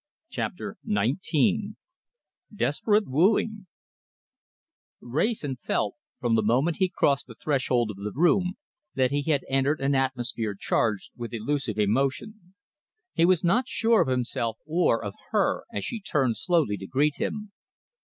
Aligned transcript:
CHAPTER 0.29 0.77
XIX 0.83 1.75
DESPERATE 2.55 3.05
WOOING 3.07 3.67
Wrayson 4.99 5.57
felt, 5.57 5.93
from 6.19 6.33
the 6.33 6.41
moment 6.41 6.77
he 6.77 6.89
crossed 6.89 7.27
the 7.27 7.35
threshold 7.35 7.91
of 7.91 7.97
the 7.97 8.11
room, 8.11 8.55
that 8.95 9.11
he 9.11 9.21
had 9.29 9.45
entered 9.47 9.79
an 9.79 9.93
atmosphere 9.93 10.55
charged 10.59 11.11
with 11.15 11.35
elusive 11.35 11.77
emotion. 11.77 12.55
He 13.13 13.25
was 13.25 13.43
not 13.43 13.67
sure 13.67 14.01
of 14.01 14.07
himself 14.07 14.57
or 14.65 15.03
of 15.05 15.13
her 15.29 15.65
as 15.71 15.85
she 15.85 16.01
turned 16.01 16.37
slowly 16.37 16.77
to 16.77 16.87
greet 16.87 17.17
him. 17.17 17.51